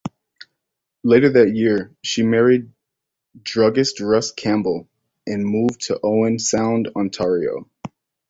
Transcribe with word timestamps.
Later 1.03 1.29
that 1.33 1.53
year, 1.53 1.91
she 2.01 2.23
married 2.23 2.71
druggist 3.43 3.99
Russ 3.99 4.31
Campbell 4.31 4.89
and 5.27 5.45
moved 5.45 5.79
to 5.81 5.99
Owen 6.01 6.39
Sound, 6.39 6.89
Ontario. 6.95 7.69